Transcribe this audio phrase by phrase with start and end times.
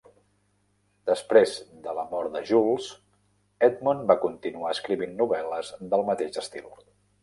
[1.09, 1.53] Després
[1.83, 2.89] de la mort de Jules,
[3.71, 6.79] Edmond va continuar escrivint novel·les del mateix estil.